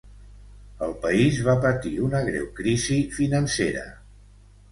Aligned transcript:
El 0.85 0.93
país 1.03 1.35
va 1.49 1.53
patir 1.65 1.91
una 2.07 2.21
greu 2.29 2.49
crisi 2.61 2.97
financera. 3.19 3.87